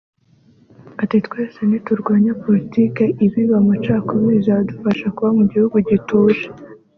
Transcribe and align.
Ati 1.03 1.17
“Twese 1.27 1.59
niturwanya 1.69 2.31
politiki 2.43 3.03
ibiba 3.25 3.55
amacakubiri 3.61 4.39
bizadufasha 4.39 5.05
kuba 5.15 5.29
mu 5.37 5.43
gihugu 5.51 5.77
gituje 5.89 6.45